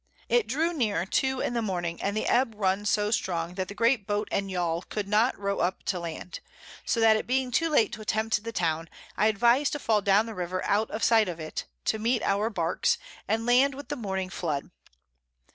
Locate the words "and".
2.01-2.17, 4.31-4.49, 13.27-13.45